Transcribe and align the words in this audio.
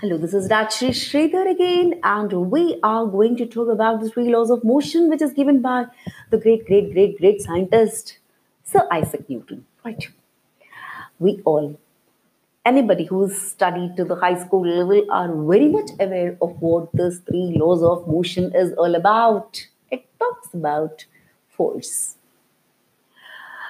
Hello, 0.00 0.18
this 0.18 0.34
is 0.34 0.50
Rajshri 0.50 0.90
Sridhar 0.90 1.50
again, 1.50 1.98
and 2.04 2.30
we 2.50 2.78
are 2.82 3.06
going 3.06 3.34
to 3.36 3.46
talk 3.46 3.68
about 3.70 4.02
the 4.02 4.10
three 4.10 4.28
laws 4.28 4.50
of 4.50 4.62
motion, 4.62 5.08
which 5.08 5.22
is 5.22 5.32
given 5.32 5.62
by 5.62 5.86
the 6.28 6.36
great, 6.36 6.66
great, 6.66 6.92
great, 6.92 7.16
great 7.16 7.40
scientist 7.40 8.18
Sir 8.62 8.86
Isaac 8.92 9.30
Newton. 9.30 9.64
Right? 9.86 10.06
We 11.18 11.40
all, 11.46 11.80
anybody 12.66 13.06
who's 13.06 13.40
studied 13.40 13.96
to 13.96 14.04
the 14.04 14.16
high 14.16 14.38
school 14.38 14.68
level, 14.68 15.02
are 15.10 15.34
very 15.34 15.70
much 15.70 15.88
aware 15.98 16.36
of 16.42 16.60
what 16.60 16.92
this 16.92 17.20
three 17.20 17.56
laws 17.56 17.82
of 17.82 18.06
motion 18.06 18.54
is 18.54 18.74
all 18.74 18.96
about. 18.96 19.66
It 19.90 20.04
talks 20.20 20.52
about 20.52 21.06
force 21.48 22.16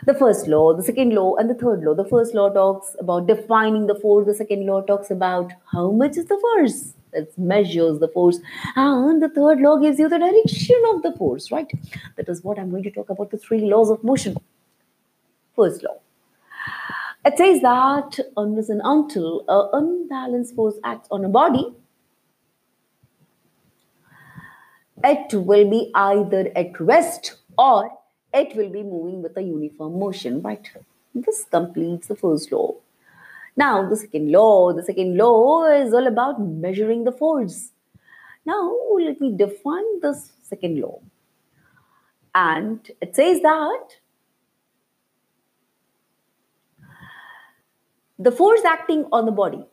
the 0.05 0.15
first 0.15 0.47
law, 0.47 0.75
the 0.75 0.83
second 0.83 1.15
law, 1.15 1.37
and 1.37 1.49
the 1.49 1.55
third 1.55 1.83
law. 1.83 1.95
The 1.95 2.05
first 2.05 2.35
law 2.35 2.51
talks 2.51 2.95
about 3.01 3.27
defining 3.27 3.87
the 3.87 3.95
force, 3.95 4.27
the 4.27 4.35
second 4.35 4.67
law 4.67 4.83
talks 4.83 5.11
about 5.11 5.53
how 5.73 5.91
much 5.91 6.17
is 6.17 6.27
the 6.27 6.39
force. 6.39 6.93
It 7.13 7.33
measures 7.39 7.99
the 7.99 8.09
force. 8.09 8.39
And 8.75 9.23
the 9.23 9.31
third 9.31 9.61
law 9.61 9.79
gives 9.79 9.99
you 9.99 10.09
the 10.09 10.19
direction 10.19 10.83
of 10.95 11.03
the 11.03 11.13
force, 11.13 11.51
right? 11.51 11.71
That 12.17 12.29
is 12.29 12.45
what 12.45 12.59
I'm 12.59 12.71
going 12.71 12.83
to 12.83 12.91
talk 12.91 13.09
about 13.09 13.31
the 13.31 13.39
three 13.39 13.61
laws 13.61 13.91
of 13.91 14.05
motion. 14.05 14.37
First 15.55 15.83
law. 15.83 15.99
It 17.25 17.39
says 17.39 17.63
that 17.63 18.19
unless 18.37 18.69
and 18.69 18.83
until 18.85 19.45
an 19.49 19.69
unbalanced 19.73 20.55
force 20.55 20.77
acts 20.85 21.09
on 21.11 21.25
a 21.25 21.29
body, 21.29 21.75
it 25.03 25.35
will 25.35 25.69
be 25.69 25.91
either 25.95 26.53
at 26.55 26.79
rest 26.79 27.37
or 27.59 27.91
it 28.33 28.57
will 28.57 28.71
be 28.71 28.83
moving 28.83 29.23
with 29.23 29.37
a 29.37 29.43
uniform 29.43 29.99
motion, 29.99 30.43
right? 30.43 30.69
This 31.15 31.45
completes 31.51 32.09
the 32.09 32.17
first 32.17 32.53
law. 32.53 32.75
Now, 33.57 33.89
the 33.89 33.97
second 33.97 34.31
law, 34.31 34.73
the 34.73 34.83
second 34.83 35.17
law 35.17 35.65
is 35.65 35.95
all 35.95 36.07
about 36.07 36.41
measuring 36.41 37.05
the 37.05 37.13
force. 37.13 37.73
Now, 38.45 38.77
let 39.01 39.21
me 39.21 39.35
define 39.35 40.01
this 40.01 40.33
second 40.43 40.79
law. 40.79 41.01
And 42.35 42.91
it 43.01 43.17
says 43.17 43.41
that 43.41 43.89
the 48.19 48.31
force 48.31 48.65
acting 48.65 49.07
on 49.11 49.25
the 49.25 49.33
body 49.33 49.65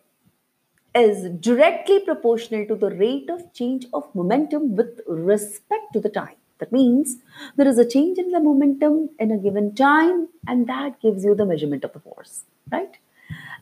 is 0.95 1.29
directly 1.41 1.99
proportional 1.99 2.65
to 2.67 2.75
the 2.75 2.91
rate 2.91 3.29
of 3.29 3.53
change 3.53 3.85
of 3.93 4.13
momentum 4.15 4.75
with 4.75 5.01
respect 5.07 5.91
to 5.91 5.99
the 5.99 6.09
time. 6.09 6.35
That 6.59 6.71
means 6.71 7.17
there 7.55 7.67
is 7.67 7.77
a 7.77 7.87
change 7.87 8.17
in 8.17 8.31
the 8.31 8.39
momentum 8.39 9.09
in 9.19 9.31
a 9.31 9.37
given 9.37 9.75
time, 9.75 10.29
and 10.47 10.67
that 10.67 10.99
gives 11.01 11.25
you 11.25 11.35
the 11.35 11.45
measurement 11.45 11.83
of 11.83 11.93
the 11.93 11.99
force, 11.99 12.43
right? 12.71 12.97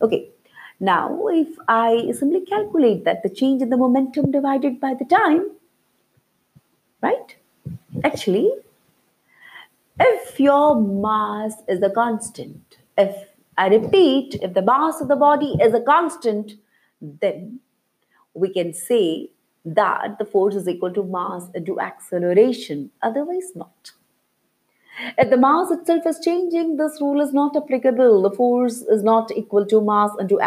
Okay. 0.01 0.29
Now, 0.79 1.27
if 1.27 1.47
I 1.67 2.11
simply 2.11 2.41
calculate 2.41 3.05
that 3.05 3.21
the 3.21 3.29
change 3.29 3.61
in 3.61 3.69
the 3.69 3.77
momentum 3.77 4.31
divided 4.31 4.79
by 4.79 4.95
the 4.95 5.05
time, 5.05 5.51
right? 7.01 7.35
Actually, 8.03 8.51
if 9.99 10.39
your 10.39 10.81
mass 10.81 11.53
is 11.67 11.83
a 11.83 11.89
constant, 11.91 12.77
if 12.97 13.15
I 13.57 13.67
repeat, 13.67 14.39
if 14.41 14.55
the 14.55 14.63
mass 14.63 15.01
of 15.01 15.07
the 15.07 15.15
body 15.15 15.55
is 15.61 15.75
a 15.75 15.81
constant, 15.81 16.53
then 16.99 17.59
we 18.33 18.51
can 18.51 18.73
say 18.73 19.29
that 19.65 20.17
the 20.17 20.25
force 20.25 20.55
is 20.55 20.67
equal 20.67 20.93
to 20.93 21.03
mass 21.03 21.49
into 21.53 21.79
acceleration, 21.79 22.91
otherwise 23.01 23.51
not. 23.55 23.91
If 25.17 25.29
the 25.29 25.37
mass 25.37 25.71
itself 25.71 26.05
is 26.05 26.19
changing, 26.19 26.77
this 26.77 26.99
rule 26.99 27.21
is 27.21 27.33
not 27.33 27.55
applicable. 27.55 28.21
The 28.21 28.31
force 28.31 28.81
is 28.81 29.03
not 29.03 29.31
equal 29.35 29.65
to 29.67 29.81
mass 29.81 30.11
into 30.19 30.39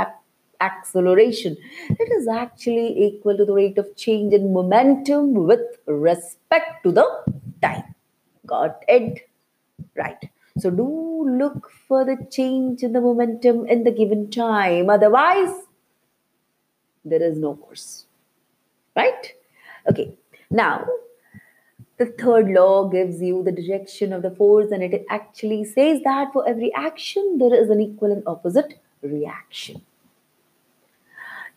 acceleration. 0.61 1.56
It 1.88 2.12
is 2.12 2.28
actually 2.28 3.05
equal 3.06 3.37
to 3.37 3.44
the 3.44 3.53
rate 3.53 3.78
of 3.78 3.97
change 3.97 4.33
in 4.33 4.53
momentum 4.53 5.34
with 5.34 5.78
respect 5.87 6.83
to 6.84 6.93
the 6.93 7.06
time. 7.62 7.94
Got 8.47 8.84
it? 8.88 9.28
Right. 9.97 10.31
So 10.59 10.71
do 10.71 11.28
look 11.28 11.71
for 11.88 12.05
the 12.05 12.17
change 12.31 12.83
in 12.83 12.93
the 12.93 13.00
momentum 13.00 13.67
in 13.67 13.83
the 13.83 13.91
given 13.91 14.31
time. 14.31 14.88
Otherwise, 14.88 15.53
there 17.05 17.22
is 17.22 17.38
no 17.38 17.56
force 17.56 18.06
right? 18.97 19.32
Okay, 19.88 20.15
now 20.50 20.87
the 21.99 22.06
third 22.06 22.49
law 22.49 22.88
gives 22.88 23.21
you 23.22 23.43
the 23.43 23.53
direction 23.53 24.12
of 24.12 24.22
the 24.22 24.31
force, 24.31 24.71
and 24.72 24.82
it 24.82 25.05
actually 25.10 25.65
says 25.65 26.00
that 26.05 26.32
for 26.32 26.49
every 26.49 26.72
action, 26.75 27.38
there 27.38 27.55
is 27.55 27.71
an 27.71 27.81
equal 27.81 28.12
and 28.12 28.22
opposite 28.27 28.81
reaction. 29.03 29.82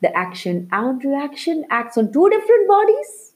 The 0.02 0.16
action 0.16 0.70
and 0.72 1.04
reaction 1.04 1.66
acts 1.72 1.98
on 1.98 2.14
two 2.14 2.30
different 2.30 2.68
bodies, 2.68 3.34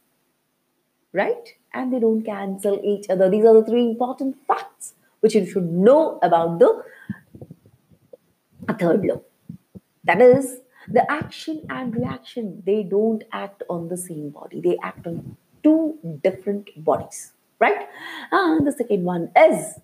right? 1.12 1.56
And 1.74 1.92
they 1.92 2.00
don't 2.00 2.22
cancel 2.22 2.80
each 2.84 3.10
other. 3.10 3.30
These 3.30 3.46
are 3.46 3.54
the 3.56 3.66
three 3.66 3.84
important 3.84 4.38
facts 4.48 4.94
which 5.22 5.34
you 5.34 5.46
should 5.46 5.72
know 5.72 6.20
about 6.22 6.60
the 6.60 6.84
third 8.80 9.06
law. 9.06 9.22
That 10.04 10.22
is, 10.22 10.58
the 10.88 11.10
action 11.12 11.66
and 11.70 11.96
reaction 11.96 12.64
they 12.66 12.84
don't 12.84 13.24
act 13.32 13.64
on 13.70 13.88
the 13.88 13.98
same 13.98 14.30
body. 14.30 14.62
They 14.62 14.78
act 14.84 15.08
on 15.08 15.38
two 15.64 15.98
different 16.24 16.70
bodies 16.84 17.34
right? 17.60 17.88
And 18.32 18.66
the 18.66 18.72
second 18.72 19.04
one 19.04 19.32
is 19.38 19.80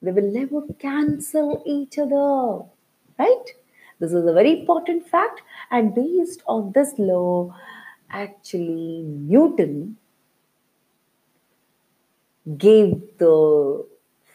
they 0.00 0.12
will 0.12 0.32
never 0.32 0.62
cancel 0.78 1.62
each 1.66 1.98
other 1.98 2.64
right? 3.18 3.46
This 3.98 4.12
is 4.12 4.26
a 4.26 4.32
very 4.32 4.60
important 4.60 5.06
fact. 5.06 5.42
And 5.70 5.94
based 5.94 6.42
on 6.46 6.72
this 6.72 6.94
law 6.98 7.54
actually 8.10 9.02
newton 9.04 9.96
gave 12.58 12.94
the 13.18 13.86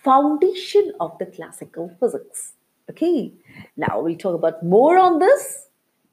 foundation 0.04 0.94
of 1.00 1.18
the 1.20 1.26
classical 1.26 1.96
physics 2.00 2.54
Okay, 2.90 3.34
now 3.76 4.00
we'll 4.02 4.16
talk 4.16 4.36
about 4.36 4.64
more 4.64 4.98
on 4.98 5.20
this. 5.20 5.68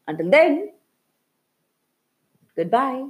Until 0.06 0.30
then, 0.30 0.72
goodbye. 2.56 3.06